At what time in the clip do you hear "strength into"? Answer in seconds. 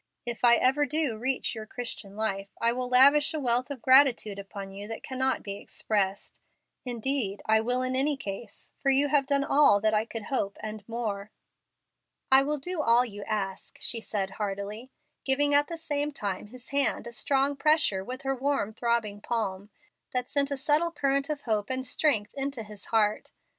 21.85-22.63